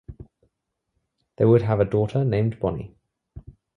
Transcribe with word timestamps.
They 1.37 1.45
would 1.45 1.61
have 1.61 1.79
a 1.79 1.85
daughter 1.85 2.25
named 2.25 2.59
Bonnie. 2.59 2.95